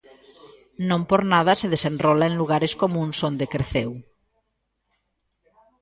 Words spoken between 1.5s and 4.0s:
se desenrola en lugares comúns onde creceu.